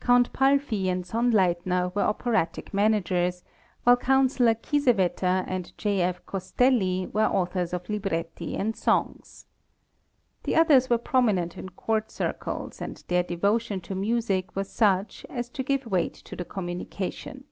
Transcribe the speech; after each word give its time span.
Count 0.00 0.32
Palfy 0.32 0.88
and 0.88 1.04
Sonnleithner 1.04 1.94
were 1.94 2.02
operatic 2.02 2.74
managers, 2.74 3.44
while 3.84 3.96
counselor 3.96 4.56
Kiesewetter 4.56 5.44
and 5.46 5.72
J.F. 5.78 6.26
Costelli 6.26 7.06
were 7.12 7.26
authors 7.26 7.72
of 7.72 7.88
libretti 7.88 8.56
and 8.56 8.74
songs. 8.74 9.46
The 10.42 10.56
others 10.56 10.90
were 10.90 10.98
prominent 10.98 11.56
in 11.56 11.68
court 11.68 12.10
circles, 12.10 12.80
and 12.82 12.96
their 13.06 13.22
devotion 13.22 13.80
to 13.82 13.94
music 13.94 14.56
was 14.56 14.68
such 14.68 15.24
as 15.30 15.48
to 15.50 15.62
give 15.62 15.86
weight 15.86 16.14
to 16.14 16.34
the 16.34 16.44
communication. 16.44 17.44